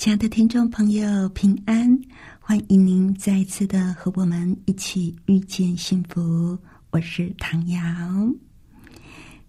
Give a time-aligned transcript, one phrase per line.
[0.00, 2.00] 亲爱的听众朋友，平安！
[2.40, 6.58] 欢迎您再次的和我们一起遇见幸福。
[6.88, 7.78] 我是唐瑶。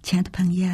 [0.04, 0.68] 亲爱的朋友，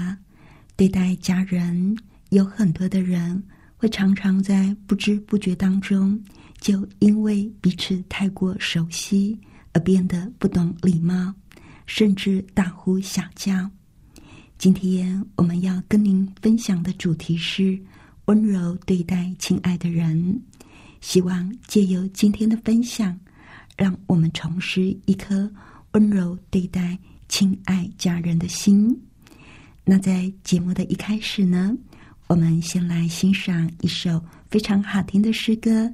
[0.76, 1.96] 对待家人，
[2.32, 3.44] 有很多的人
[3.76, 6.20] 会常常在不知不觉当中，
[6.60, 9.40] 就因为彼此太过熟悉
[9.74, 11.32] 而变得不懂礼貌，
[11.86, 13.70] 甚至大呼小叫。
[14.58, 17.80] 今天我们要跟您分享的主题是。
[18.28, 20.42] 温柔对待亲爱的人，
[21.00, 23.18] 希望借由今天的分享，
[23.78, 25.50] 让我们重拾一颗
[25.94, 26.98] 温柔对待
[27.30, 28.94] 亲爱家人的心。
[29.86, 31.74] 那在节目的一开始呢，
[32.28, 35.90] 我们先来欣赏一首非常好听的诗歌。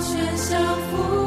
[0.00, 0.56] 喧嚣
[0.90, 1.19] 浮。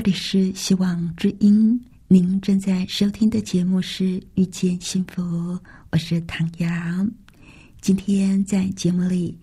[0.00, 5.20] 这里是希望之音，您正在收听的节目是《遇见幸福》，
[5.90, 6.70] 我是唐瑶。
[7.82, 9.38] 今天在节目里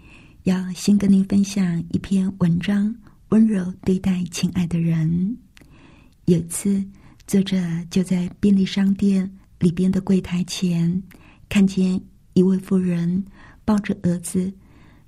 [0.45, 2.91] 要先跟您分享一篇文章：
[3.29, 5.37] 温柔对待亲爱的人。
[6.25, 6.83] 有次，
[7.27, 7.55] 作者
[7.91, 11.03] 就在便利商店里边的柜台前，
[11.49, 12.01] 看见
[12.33, 13.23] 一位妇人
[13.63, 14.51] 抱着儿子，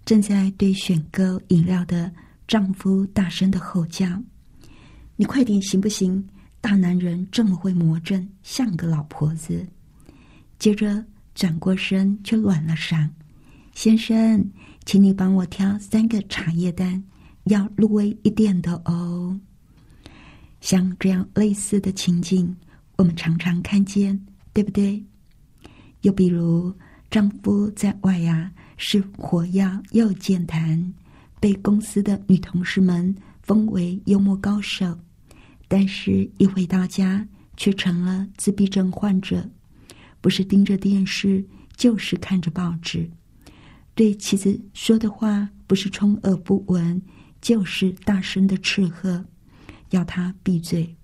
[0.06, 2.12] 正在对选购饮料的
[2.48, 4.22] 丈夫大声的吼叫。
[5.20, 6.26] 你快点行不行？
[6.62, 9.68] 大男人这么会魔怔，像个老婆子。
[10.58, 11.04] 接着
[11.36, 13.06] 转过身，却软了嗓
[13.76, 14.50] ：“先生，
[14.86, 17.04] 请你帮我挑三个茶叶蛋，
[17.44, 19.38] 要入味一点的哦。”
[20.62, 22.56] 像这样类似的情景，
[22.96, 24.18] 我们常常看见，
[24.54, 25.04] 对不对？
[26.00, 26.74] 又比如，
[27.10, 30.94] 丈夫在外呀是活跃又健谈，
[31.42, 34.98] 被公司的女同事们封为幽默高手。
[35.70, 37.26] 但是，一回到家，
[37.56, 39.48] 却成了自闭症患者，
[40.20, 41.46] 不是盯着电视，
[41.78, 43.10] 就是看着报纸。
[43.94, 47.00] 对妻子说的话，不是充耳不闻，
[47.40, 49.24] 就是大声的斥喝，
[49.92, 50.96] 要他闭嘴。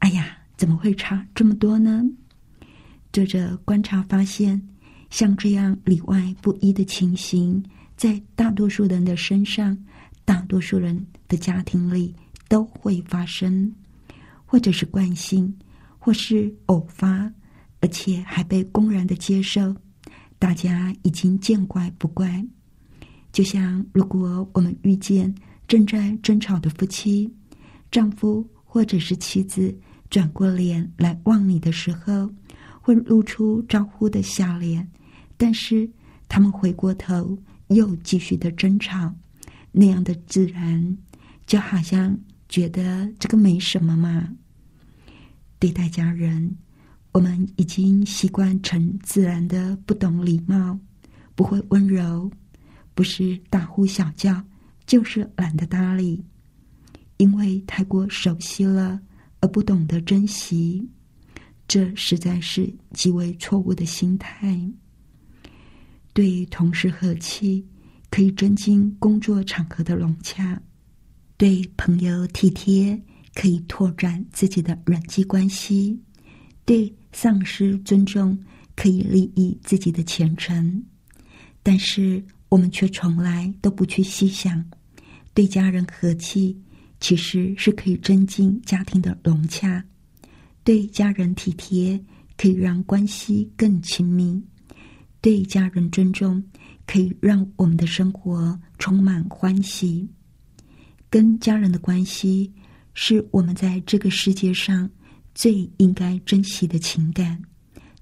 [0.00, 2.04] 哎呀，怎么会差这么多呢？
[3.12, 4.60] 作者观察发现，
[5.08, 7.64] 像这样里外不一的情形，
[7.96, 9.76] 在大多数人的身上，
[10.24, 12.14] 大多数人的家庭里。
[12.50, 13.72] 都会发生，
[14.44, 15.56] 或者是惯性，
[16.00, 17.32] 或是偶发，
[17.78, 19.72] 而且还被公然的接受，
[20.36, 22.44] 大家已经见怪不怪。
[23.30, 25.32] 就像如果我们遇见
[25.68, 27.32] 正在争吵的夫妻，
[27.88, 29.72] 丈夫或者是妻子
[30.10, 32.28] 转过脸来望你的时候，
[32.80, 34.84] 会露出招呼的笑脸，
[35.36, 35.88] 但是
[36.28, 37.38] 他们回过头
[37.68, 39.14] 又继续的争吵，
[39.70, 40.98] 那样的自然，
[41.46, 42.18] 就好像。
[42.50, 44.28] 觉得这个没什么嘛。
[45.58, 46.54] 对待家人，
[47.12, 50.78] 我们已经习惯成自然的不懂礼貌，
[51.34, 52.30] 不会温柔，
[52.94, 54.44] 不是大呼小叫，
[54.84, 56.22] 就是懒得搭理，
[57.18, 59.00] 因为太过熟悉了
[59.40, 60.86] 而不懂得珍惜，
[61.68, 64.58] 这实在是极为错误的心态。
[66.12, 67.64] 对同事和气，
[68.10, 70.60] 可以增进工作场合的融洽。
[71.40, 73.00] 对朋友体贴，
[73.34, 75.98] 可以拓展自己的人际关系；
[76.66, 78.38] 对丧失尊重，
[78.76, 80.84] 可以利益自己的前程。
[81.62, 84.62] 但是我们却从来都不去细想，
[85.32, 86.54] 对家人和气，
[87.00, 89.82] 其实是可以增进家庭的融洽；
[90.62, 91.98] 对家人体贴，
[92.36, 94.38] 可以让关系更亲密；
[95.22, 96.44] 对家人尊重，
[96.86, 100.06] 可以让我们的生活充满欢喜。
[101.10, 102.50] 跟家人的关系
[102.94, 104.88] 是我们在这个世界上
[105.34, 107.42] 最应该珍惜的情感，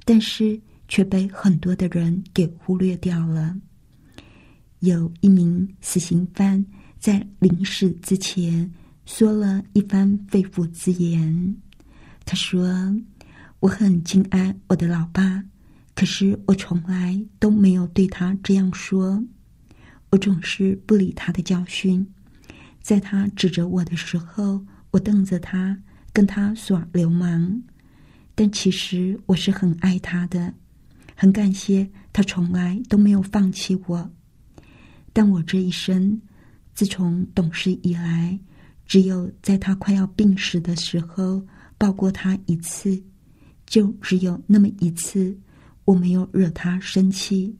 [0.04, 3.56] 但是却被很多的人给忽略掉了。
[4.80, 6.62] 有一名死刑犯
[6.98, 8.70] 在临死之前
[9.06, 11.56] 说了一番肺腑之言，
[12.26, 12.94] 他说
[13.60, 15.42] ：“我很敬爱我的老爸，
[15.94, 19.24] 可是我从来都没有对他这样说，
[20.10, 22.06] 我总是不理他的教训。”
[22.80, 25.78] 在他指着我的时候，我瞪着他，
[26.12, 27.62] 跟他耍流氓。
[28.34, 30.54] 但其实我是很爱他的，
[31.16, 34.10] 很感谢他从来都没有放弃我。
[35.12, 36.20] 但我这一生，
[36.74, 38.38] 自从懂事以来，
[38.86, 41.44] 只有在他快要病死的时候
[41.76, 43.02] 抱过他一次，
[43.66, 45.36] 就只有那么一次，
[45.84, 47.54] 我没有惹他生气。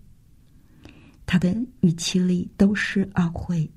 [1.26, 3.68] 他的语气里都是懊悔。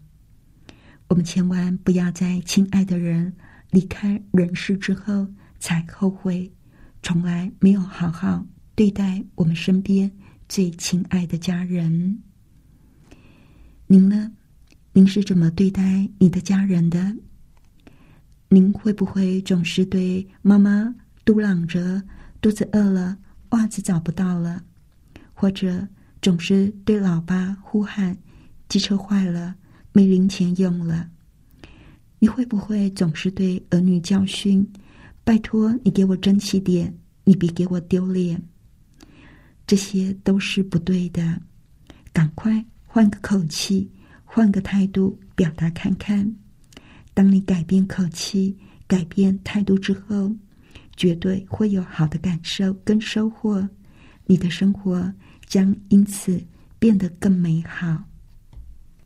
[1.11, 3.33] 我们千万不要在亲爱的人
[3.69, 5.27] 离开人世之后
[5.59, 6.49] 才后悔，
[7.03, 10.09] 从来没有好好对待我们身边
[10.47, 12.17] 最亲爱的家人。
[13.87, 14.31] 您呢？
[14.93, 17.13] 您是怎么对待你的家人的？
[18.47, 22.01] 您会不会总是对妈妈嘟囔着
[22.39, 23.17] 肚子饿了、
[23.49, 24.63] 袜子找不到了，
[25.33, 25.85] 或者
[26.21, 28.17] 总是对老爸呼喊
[28.69, 29.57] 机车坏了？
[29.93, 31.09] 没零钱用了，
[32.19, 34.65] 你会不会总是对儿女教训？
[35.23, 36.93] 拜托你给我争气点，
[37.23, 38.41] 你别给我丢脸。
[39.67, 41.41] 这些都是不对的，
[42.11, 43.89] 赶快换个口气，
[44.25, 46.35] 换个态度表达看看。
[47.13, 48.57] 当你改变口气、
[48.87, 50.33] 改变态度之后，
[50.95, 53.67] 绝对会有好的感受跟收获，
[54.25, 55.13] 你的生活
[55.45, 56.41] 将因此
[56.79, 58.03] 变得更美好。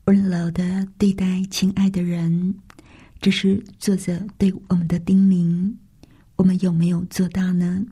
[0.06, 2.54] 温柔的对待亲爱的人，
[3.20, 5.74] 这是作者对我们的叮咛，
[6.36, 7.84] 我们有没有做到呢？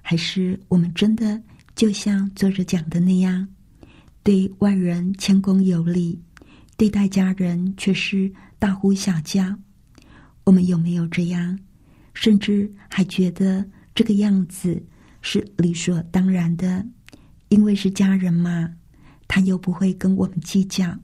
[0.00, 1.38] 还是我们真的
[1.76, 3.46] 就像作者讲的那样，
[4.22, 6.18] 对外人谦恭有礼，
[6.78, 9.54] 对待家人却是大呼小叫？
[10.44, 11.58] 我们有没有这样？
[12.14, 13.62] 甚至还觉得
[13.94, 14.82] 这个样子
[15.20, 16.82] 是理所当然的，
[17.50, 18.72] 因为是家人嘛，
[19.28, 20.98] 他又不会跟我们计较，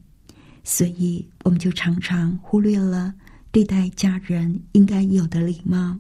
[0.68, 3.14] 所以我们就常常忽略了
[3.52, 5.96] 对待家人应该有的礼貌。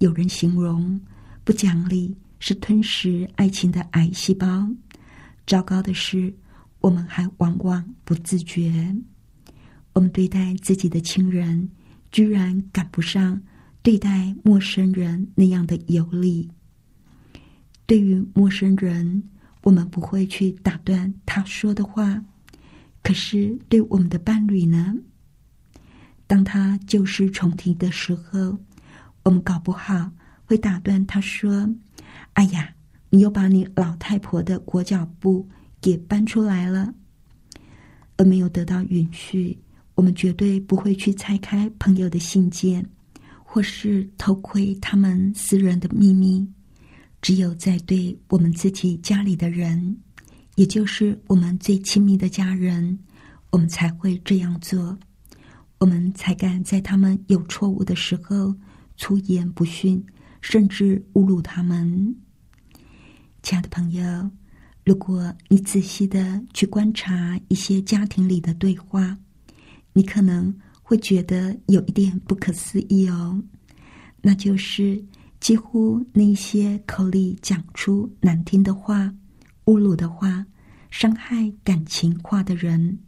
[0.00, 1.00] 有人形容
[1.44, 4.68] 不讲理是吞食爱情的癌细胞。
[5.46, 6.30] 糟糕的是，
[6.80, 8.94] 我们还往往不自觉，
[9.94, 11.66] 我们对待自己的亲人，
[12.12, 13.40] 居然赶不上。
[13.82, 16.50] 对待陌生人那样的有礼，
[17.86, 19.22] 对于陌生人，
[19.62, 22.22] 我们不会去打断他说的话；
[23.04, 24.92] 可是对我们的伴侣呢？
[26.26, 28.58] 当他旧事重提的时候，
[29.22, 30.10] 我们搞不好
[30.44, 31.68] 会打断他说
[32.34, 32.74] ：“哎呀，
[33.10, 35.48] 你又把你老太婆的裹脚布
[35.80, 36.92] 给搬出来了。”
[38.16, 39.56] 而没有得到允许，
[39.94, 42.84] 我们绝对不会去拆开朋友的信件。
[43.46, 46.44] 或是偷窥他们私人的秘密，
[47.22, 49.96] 只有在对我们自己家里的人，
[50.54, 52.98] 也就是我们最亲密的家人，
[53.50, 54.98] 我们才会这样做。
[55.78, 58.54] 我们才敢在他们有错误的时候
[58.96, 60.04] 出言不逊，
[60.40, 62.14] 甚至侮辱他们。
[63.42, 64.30] 亲爱的朋友，
[64.84, 69.16] 如果你仔细的去观察一些家庭里的对话，
[69.92, 70.54] 你可能。
[70.86, 73.42] 会觉得有一点不可思议哦，
[74.20, 75.02] 那就是
[75.40, 79.10] 几乎那些口里讲出难听的话、
[79.64, 80.44] 侮辱的话、
[80.90, 82.98] 伤害感情话的人，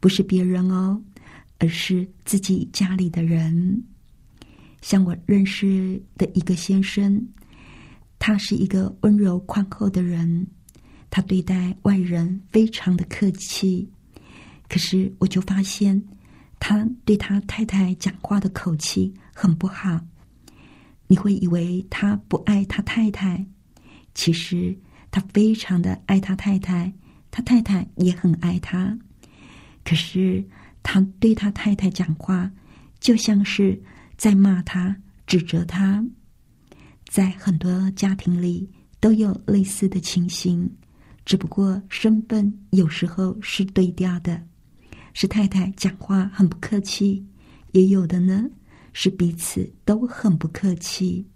[0.00, 1.00] 不是别人哦，
[1.58, 3.82] 而是自己家里的人。
[4.80, 7.20] 像我认识的一个先生，
[8.18, 10.46] 他是一个温柔宽厚的人，
[11.10, 13.88] 他对待外人非常的客气，
[14.68, 16.02] 可是我就发现。
[16.60, 19.96] 他对他太太讲话的口气很不好，
[21.06, 23.46] 你会以为他不爱他太太，
[24.12, 24.76] 其实
[25.18, 26.92] 他非常的爱他太太，
[27.28, 28.96] 他太太也很爱他。
[29.84, 30.44] 可是
[30.80, 32.48] 他对他太太讲话，
[33.00, 33.82] 就像是
[34.16, 34.96] 在骂他、
[35.26, 36.04] 指责他。
[37.08, 38.70] 在很多家庭里
[39.00, 40.70] 都有类似的情形，
[41.24, 44.40] 只不过身份有时候是对调的。
[45.14, 47.26] 是太太讲话很不客气，
[47.72, 48.48] 也有的呢
[48.92, 51.26] 是彼此都很不客气。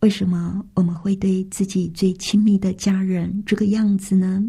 [0.00, 4.44] 为什么我们会对自己最亲密的家人这个样子呢？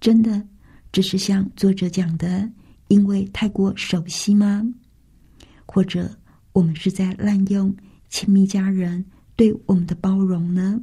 [0.00, 0.46] 真的
[0.92, 2.48] 只是像作者讲的，
[2.88, 4.62] 因为太过熟悉吗？
[5.66, 6.16] 或者
[6.52, 7.74] 我们是在滥用
[8.08, 9.04] 亲密家人
[9.34, 10.80] 对我们的包容呢？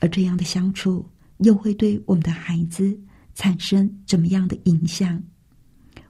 [0.00, 2.98] 而这样的相处又会对我们的孩子？
[3.34, 5.22] 产生怎么样的影响？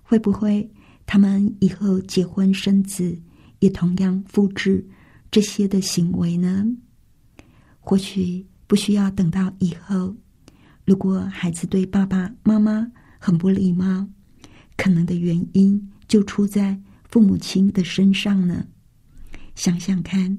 [0.02, 0.70] 会不会
[1.04, 3.20] 他们以后结婚生子，
[3.58, 4.86] 也同样复制
[5.36, 6.64] 这些的行为呢？
[7.80, 10.16] 或许不需要等到以后，
[10.86, 14.08] 如果孩子对爸爸妈妈很不礼貌，
[14.78, 18.66] 可能的原因就出在父母亲的身上呢。
[19.54, 20.38] 想想看，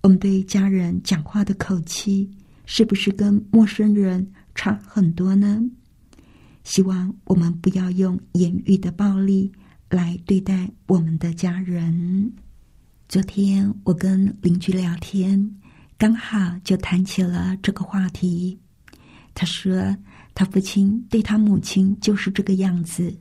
[0.00, 2.30] 我们对家人讲话的口气，
[2.64, 5.62] 是不是跟陌生人差很多呢？
[6.62, 9.52] 希望我们不要用言语的暴力
[9.90, 12.32] 来对待我们的家人。
[13.14, 15.48] 昨天我跟邻居聊天，
[15.96, 18.58] 刚好就谈起了这个话题。
[19.34, 19.96] 他说，
[20.34, 23.16] 他父亲对他母亲就是这个样子，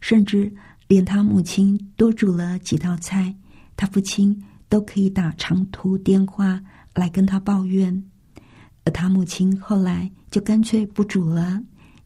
[0.00, 0.54] 甚至
[0.86, 3.34] 连他母亲多煮了几道菜，
[3.74, 6.62] 他父亲都可以打长途电话
[6.94, 8.04] 来跟他抱怨，
[8.84, 11.60] 而他母亲后来就干脆不煮了。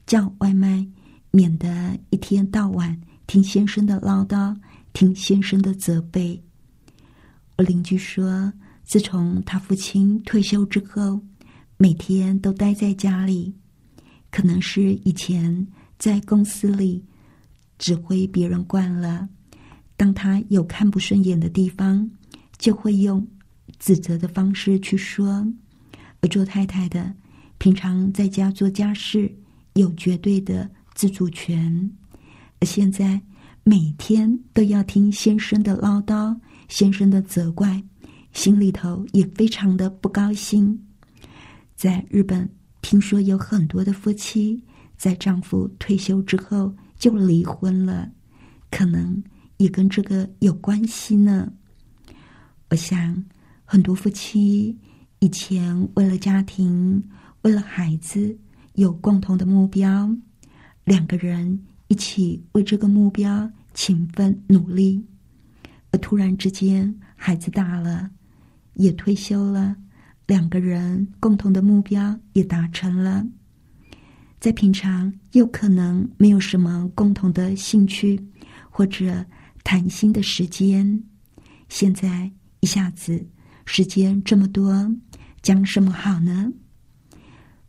[0.07, 0.89] 叫外卖，
[1.31, 4.57] 免得一天到晚听先生的唠叨，
[4.95, 6.43] 听先生的责备。
[7.59, 8.53] 我邻居说，
[8.85, 11.21] 自从他父亲退休之后，
[11.77, 13.53] 每天都待在家里，
[14.31, 15.67] 可能是以前
[15.99, 17.05] 在公司里
[17.77, 19.29] 指挥别人惯了。
[19.97, 22.09] 当他有看不顺眼的地方，
[22.59, 23.27] 就会用
[23.81, 25.45] 指责的方式去说。
[26.21, 27.13] 而做太太的，
[27.59, 29.35] 平常在家做家事。
[29.75, 31.89] 有绝对的自主权，
[32.59, 33.21] 而现在
[33.63, 36.37] 每天都要听先生的唠叨、
[36.69, 37.83] 先生的责怪，
[38.33, 40.79] 心里头也非常的不高兴。
[41.75, 42.49] 在日本，
[42.83, 44.63] 听说有很多的夫妻
[44.97, 48.11] 在丈夫退休之后就离婚了，
[48.71, 49.23] 可能
[49.57, 51.53] 也跟这个有关系呢？
[52.71, 53.25] 我想，
[53.65, 54.77] 很多夫妻
[55.21, 57.03] 以前为了家庭、
[57.43, 58.37] 为了孩子
[58.75, 60.15] 有共同的目标，
[60.85, 65.03] 两个人一起为这个目标勤奋努力，
[65.97, 68.11] 突然之间孩子大了，
[68.75, 69.77] 也退休了，
[70.27, 73.27] 两个人共同的目标也达成了，
[74.39, 78.21] 在平常又可能没有什么共同的兴趣
[78.71, 79.25] 或者
[79.65, 81.03] 谈心的时间，
[81.69, 82.31] 现在。
[82.61, 83.25] 一下子
[83.67, 84.93] 时间这么多，
[85.43, 86.53] 讲什么好呢？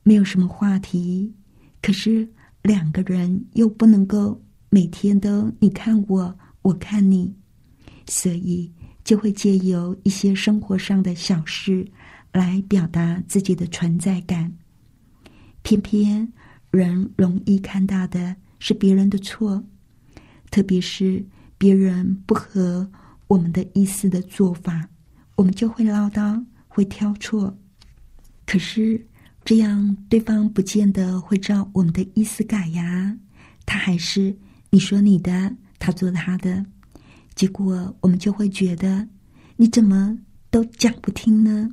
[0.01, 1.31] 没有什么话题，
[1.79, 2.27] 可是
[2.63, 7.35] 两个人又不能够每天都你看我，我看你，
[8.09, 8.69] 所以
[9.05, 11.87] 就会借由一些生活上的小事
[12.33, 14.51] 来表达自己的存在感。
[15.61, 16.27] 偏偏
[16.71, 19.63] 人容易看到的是别人的错，
[20.51, 21.25] 特别是
[21.57, 22.89] 别人不合。
[23.27, 24.89] 我们的意思的做法，
[25.35, 27.55] 我们就会唠叨，会挑错。
[28.43, 29.05] 可是
[29.45, 33.15] 这样，对方不见得会照我们的意思改呀。
[33.67, 34.35] 他还是
[34.71, 36.65] 你说你的，他做他的，
[37.39, 39.07] 结果我们就会觉得
[39.55, 40.13] 你怎么
[40.51, 41.69] 都讲不听呢？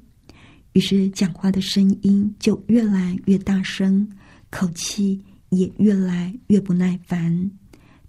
[0.74, 4.08] 于是讲话的声音就越来越大声，
[4.48, 7.50] 口气也越来越不耐烦。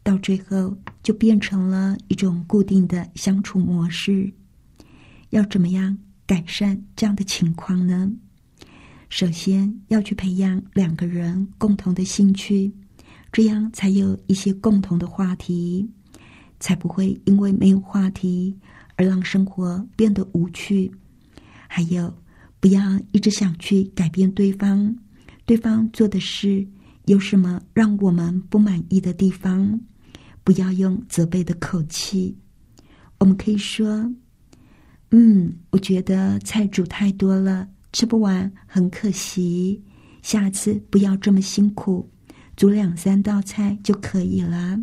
[0.04, 4.32] 到最后，就变成了一种固定的相处模式。
[5.32, 8.08] 要怎么样改善这样的情况呢？
[9.10, 12.72] 首先要去培养两个人共同的兴趣，
[13.32, 15.90] 这样才有一些共同的话题，
[16.60, 18.58] 才不会因为没有话题
[18.96, 20.92] 而让生活变得无趣。
[21.68, 22.14] 还有，
[22.60, 24.96] 不要一直想去改变对方，
[25.46, 26.66] 对方做的事
[27.06, 29.80] 有什么让我们不满意的地方。
[30.44, 32.34] 不要用责备的口气，
[33.20, 34.10] 我们可以说
[35.12, 39.84] ：“嗯，我觉得菜煮太多了，吃不完，很可惜。
[40.22, 42.10] 下次不要这么辛苦，
[42.56, 44.80] 煮两三道菜就可以了。”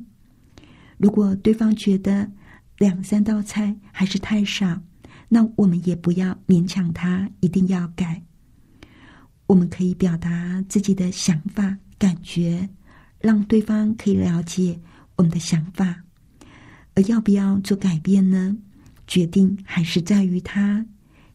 [0.97, 2.31] 如果对方觉得
[2.79, 4.81] 两三道菜还是太少，
[5.29, 8.23] 那我们也不要勉强他一定要改。
[9.47, 12.69] 我们可以表达自己的想法、感觉，
[13.21, 14.79] 让对方可以了解。
[15.17, 16.03] 我们的想法，
[16.95, 18.57] 而要不要做改变呢？
[19.07, 20.85] 决定还是在于他。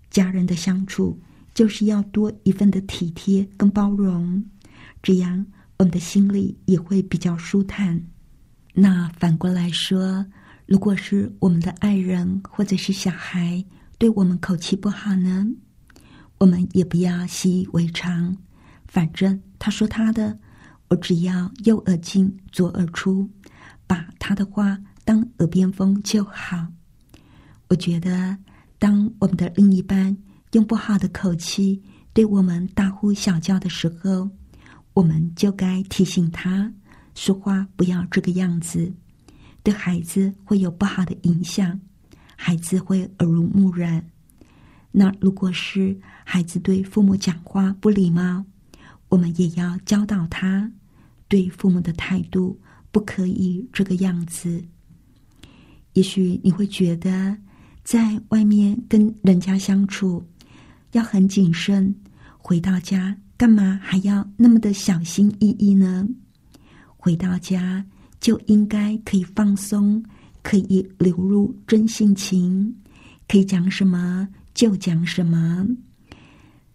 [0.10, 1.18] 家人的相处
[1.54, 4.44] 就是要多一份的体贴跟包容，
[5.02, 5.46] 这样
[5.78, 8.04] 我们的心里也会比较舒坦。
[8.82, 10.26] 那反过来说，
[10.66, 13.62] 如果是我们的爱人或者是小孩
[13.98, 15.46] 对我们口气不好呢，
[16.38, 18.38] 我们也不要习以为常。
[18.88, 20.40] 反正他说他的，
[20.88, 23.30] 我只要右耳进左耳出。
[23.86, 26.68] 把他的话当耳边风就好。
[27.70, 28.38] 我觉得，
[28.78, 30.16] 当我们的另一半
[30.52, 31.82] 用不好的口气
[32.14, 34.30] 对我们大呼小叫的时候，
[34.94, 36.72] 我们就该提醒他
[37.20, 38.90] 说话不要这个样子，
[39.62, 41.78] 对孩子会有不好的影响，
[42.38, 44.10] 孩子会耳濡目染。
[44.90, 48.46] 那如果是孩子对父母讲话不礼貌，
[49.10, 50.72] 我们也要教导他
[51.28, 52.58] 对父母的态度。
[52.92, 54.64] 不可以这个样子。
[55.94, 57.38] 也许你会觉得，
[57.84, 60.26] 在外面跟人家相处
[60.94, 61.94] 要很谨慎，
[62.40, 66.08] 回到家干嘛还要那么的小心翼翼呢？
[67.02, 67.84] 回到家
[68.20, 70.04] 就应该可以放松，
[70.44, 72.76] 可以流入真性情，
[73.28, 75.66] 可以讲什么就讲什么。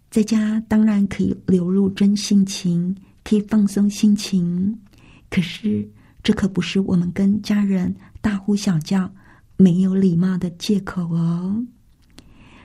[0.09, 4.77] 在家当然可以流入真性情，可以放松心情，
[5.29, 5.87] 可是。
[6.23, 9.13] 这可不是我们跟家人大呼小叫、
[9.57, 11.63] 没有礼貌的借口哦。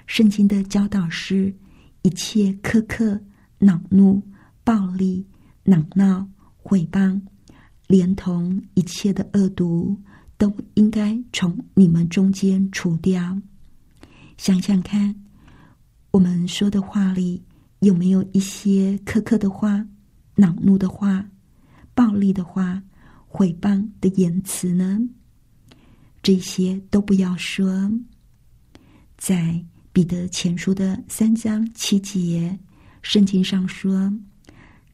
[0.06, 1.54] 圣经的教导是：
[2.00, 3.20] 一切苛刻、
[3.58, 4.22] 恼怒、
[4.64, 5.26] 暴力、
[5.64, 6.26] 恼闹、
[6.62, 7.20] 毁谤，
[7.90, 10.00] 连同一切的恶毒，
[10.38, 13.36] 都应该从你们中间除掉。
[14.38, 15.12] 想想看，
[16.12, 17.42] 我们说的话里
[17.80, 19.84] 有没有一些苛刻的话、
[20.36, 21.28] 恼怒的话、
[21.92, 22.80] 暴力的话？
[23.26, 25.00] 毁谤的言辞呢？
[26.22, 27.90] 这些都不要说。
[29.16, 32.56] 在彼得前书的三章七节，
[33.02, 34.12] 圣经上说：“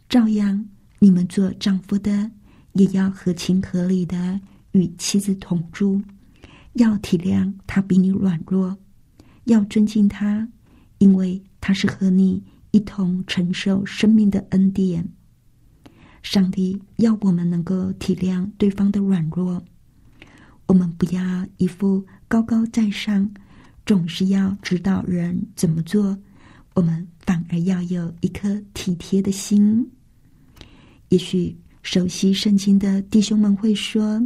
[0.08, 0.66] 照样，
[0.98, 2.30] 你们做丈夫的，
[2.76, 4.40] 也要合情合理的
[4.72, 6.00] 与妻子同住，
[6.74, 8.76] 要体谅他比你软弱，
[9.44, 10.46] 要尊敬他，
[10.98, 15.08] 因为他是和你一同承受生命的恩典。”
[16.22, 19.62] 上帝要我们能够体谅对方的软弱，
[20.66, 23.30] 我们不要一副高高在上，
[23.86, 26.18] 总是要指导人怎么做。
[26.74, 29.88] 我们反而要有一颗体贴的心。
[31.10, 34.20] 也许熟悉圣经的弟兄们会说：“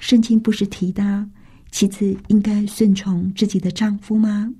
[0.00, 1.28] 圣经不是提到
[1.70, 4.50] 妻子应该顺从自己的丈夫吗？”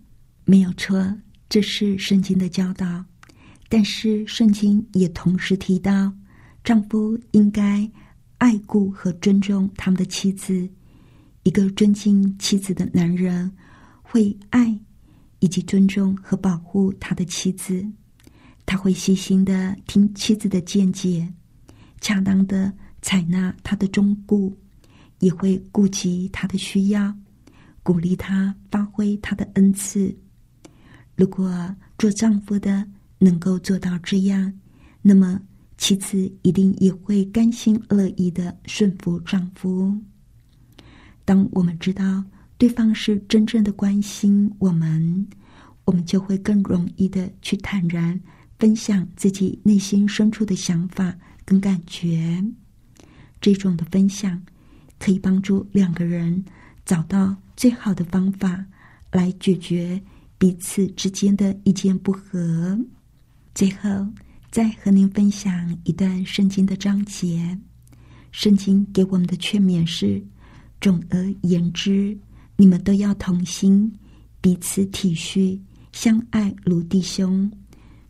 [0.44, 1.16] 没有错，
[1.49, 3.03] 这是圣经的教导。
[3.70, 6.12] 但是圣经也同时提到，
[6.62, 7.90] 丈夫应该
[8.37, 10.68] 爱顾和尊重他们的妻子。
[11.42, 13.51] 一个尊敬妻子的男人，
[14.03, 14.79] 会爱
[15.38, 17.83] 以及尊重和保护他的妻子。
[18.66, 21.27] 他会细心的听妻子的见解，
[22.01, 24.53] 恰当的采纳他的忠告，
[25.21, 27.15] 也会顾及他的需要，
[27.83, 30.15] 鼓励他发挥他的恩赐。
[31.15, 32.87] 如果做丈夫的
[33.19, 34.53] 能够做到这样，
[35.01, 35.41] 那么
[35.79, 39.97] 妻子一定也会甘心乐意的顺服丈夫。
[41.25, 42.23] 当我们知道
[42.59, 45.27] 对方是真正的关心我们，
[45.85, 48.21] 我们就会更容易的去坦然
[48.59, 52.45] 分享自己内心深处的想法跟感觉。
[53.41, 54.43] 这种的分享
[54.99, 56.45] 可以帮助两个人
[56.85, 58.63] 找到最好的方法
[59.13, 59.99] 来解决
[60.37, 62.79] 彼此之间的意见不合。
[63.55, 63.89] 最后，
[64.51, 67.59] 再和您分享一段圣经的章节。
[68.33, 70.23] 圣经给我们的劝勉是。
[70.79, 72.17] 总而言之，
[72.55, 73.91] 你们都要同心，
[74.43, 75.59] 彼此体恤，
[75.91, 77.51] 相爱如弟兄，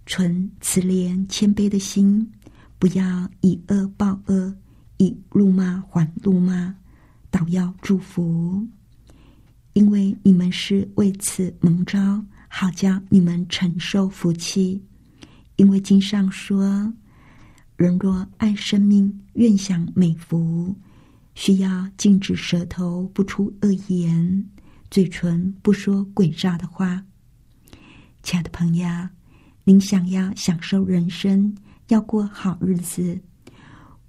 [0.04, 2.28] 存慈怜谦卑的心，
[2.78, 4.54] 不要以恶报恶，
[4.98, 6.74] 以辱骂还辱骂，
[7.30, 8.66] 倒要祝福，
[9.72, 14.82] 因为你们是为此蒙召，好叫你们承受福气。
[15.56, 16.92] 因为经上说：
[17.76, 20.76] 人若爱生命，愿享美福。
[21.34, 24.46] 需要禁止舌头不出恶言，
[24.90, 27.04] 嘴唇不说诡诈的话。
[28.22, 28.88] 亲爱的朋友，
[29.64, 31.54] 您想要享受人生，
[31.88, 33.18] 要过好日子，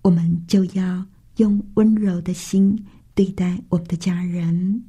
[0.02, 1.06] 我们就要
[1.38, 4.84] 用温柔的心对待我们的家人。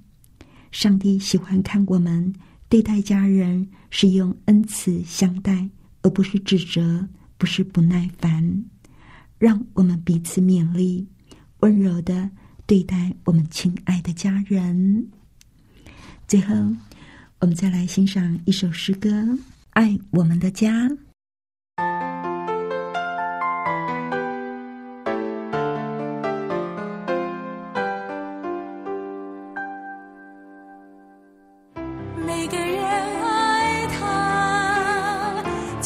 [0.70, 2.32] 上帝喜欢看我们
[2.68, 5.68] 对待家人是用恩慈相待，
[6.02, 8.64] 而不是指责，不是不耐烦。
[9.38, 11.06] 让我们彼此勉励。
[11.60, 12.30] 温柔的
[12.66, 15.08] 对待我们亲爱的家人。
[16.28, 16.54] 最后，
[17.40, 19.10] 我们再来欣赏一首诗歌
[19.70, 20.88] 《爱我们的家》。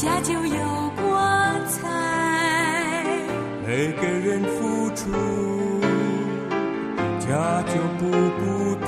[0.02, 1.78] 家就有光彩。
[3.64, 5.12] 每个人付出，
[7.20, 8.86] 家就不孤独。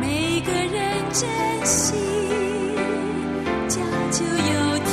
[0.00, 0.72] 每个人
[1.12, 1.28] 珍
[1.62, 1.94] 惜，
[3.68, 4.90] 家就有甜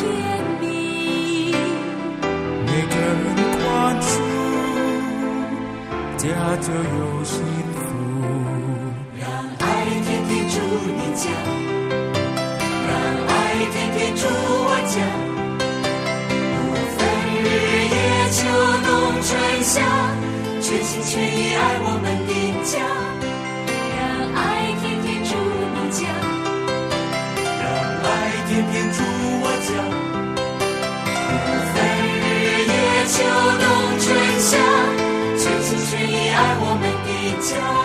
[0.59, 1.55] 蜜。
[2.65, 3.23] 每个人
[3.55, 3.61] 宽
[4.01, 4.11] 恕，
[6.17, 6.27] 家
[6.57, 7.39] 就有幸
[7.71, 7.79] 福。
[9.17, 9.25] 让
[9.59, 9.63] 爱
[10.03, 10.59] 天天住
[10.97, 11.68] 你家。
[14.29, 14.93] 祝我家，
[16.53, 16.99] 不分
[17.33, 17.49] 日
[17.89, 17.97] 夜
[18.29, 18.37] 秋
[18.85, 18.87] 冬
[19.25, 19.27] 春
[19.63, 19.73] 夏，
[20.61, 22.31] 全心全意爱我们的
[22.63, 22.77] 家，
[23.97, 23.99] 让
[24.35, 24.39] 爱
[24.79, 25.33] 天天住
[25.73, 25.99] 你家，
[27.57, 27.65] 让
[28.05, 28.07] 爱
[28.47, 29.01] 天天住
[29.41, 29.69] 我家，
[31.25, 31.33] 不
[31.73, 31.75] 分
[32.21, 32.23] 日
[32.69, 32.71] 夜
[33.09, 33.17] 秋
[33.57, 33.65] 冬
[33.99, 34.05] 春
[34.39, 34.47] 夏。
[35.39, 37.09] 全心全意爱我们的
[37.41, 37.78] 家。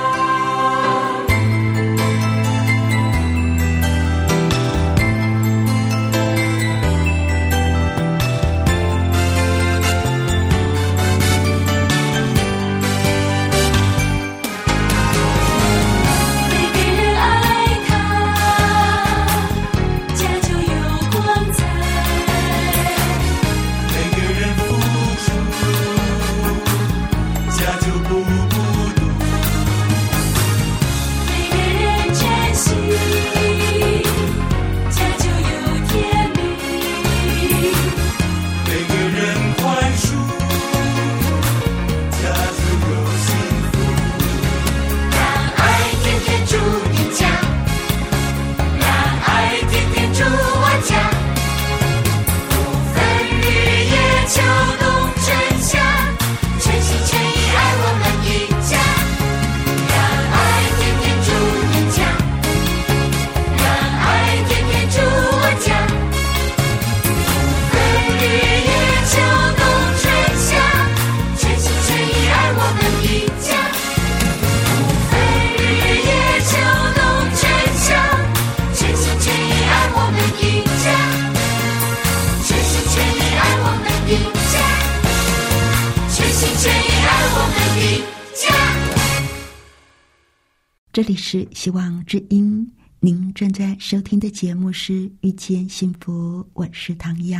[91.04, 92.66] 这里是希望之音，
[92.98, 97.38] 您正在收听的节目是《遇见幸福》，我是唐瑶。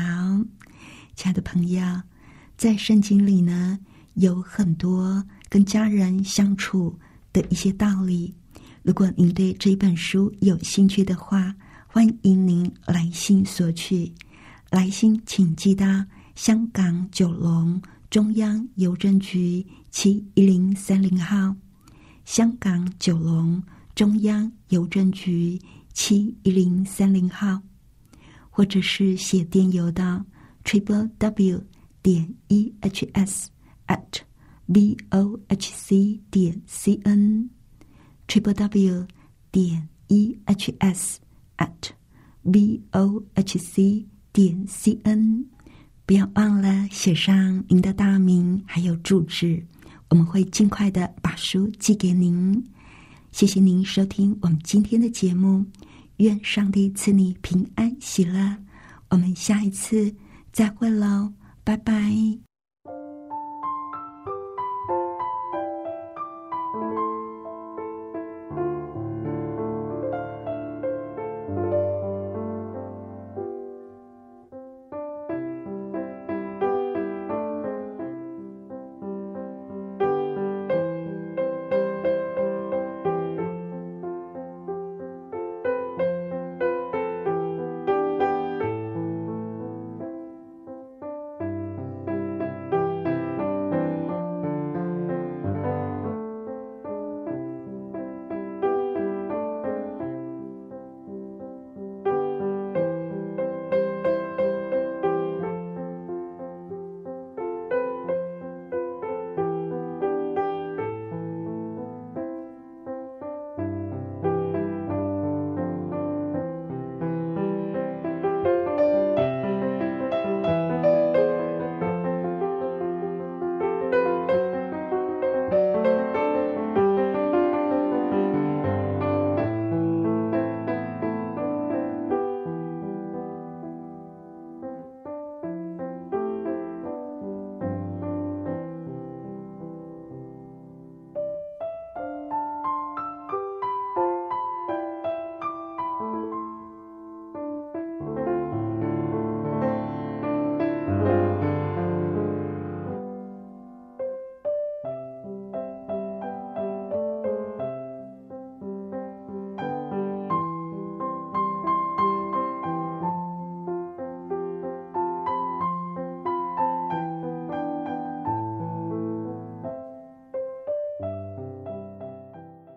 [1.16, 1.82] 亲爱的朋友，
[2.58, 3.78] 在圣经里呢，
[4.16, 6.94] 有很多跟家人相处
[7.32, 8.34] 的一些道理。
[8.82, 14.12] 如果您对这本书有兴趣的话，欢迎您来信索取。
[14.68, 15.86] 来信请寄到
[16.34, 21.56] 香港九龙中央邮政局七一零三零号。
[22.24, 23.62] 香港九龙
[23.94, 25.60] 中央邮政局
[25.92, 27.60] 七一零三零号，
[28.50, 30.24] 或者是写电邮到
[30.64, 31.62] triple w
[32.02, 33.50] 点 e h s
[33.86, 34.20] at
[34.66, 37.48] v o h c 点 c n
[38.26, 39.06] triple w
[39.52, 41.20] 点 e h s
[41.58, 41.90] at
[42.42, 45.44] v o h c 点 c n，
[46.06, 49.64] 不要忘了写上您的大名还有住址。
[50.14, 52.64] 我们会尽快的把书寄给您。
[53.32, 55.66] 谢谢您收听我们今天的节目，
[56.18, 58.56] 愿上帝赐你平安喜乐。
[59.10, 60.14] 我们下一次
[60.52, 61.32] 再会喽，
[61.64, 62.53] 拜拜。